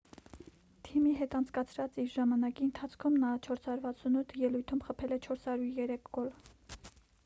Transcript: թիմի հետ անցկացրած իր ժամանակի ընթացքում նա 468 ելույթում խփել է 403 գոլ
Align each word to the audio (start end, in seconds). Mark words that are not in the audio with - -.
թիմի 0.87 1.11
հետ 1.19 1.35
անցկացրած 1.39 1.99
իր 2.05 2.09
ժամանակի 2.15 2.65
ընթացքում 2.69 3.21
նա 3.27 3.35
468 3.51 4.37
ելույթում 4.49 4.85
խփել 4.89 5.17
է 5.19 5.23
403 5.31 6.13
գոլ 6.17 6.37